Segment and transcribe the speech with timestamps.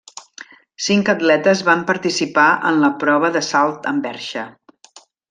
[0.85, 4.47] Cinc atletes van participar en la prova de salt amb perxa.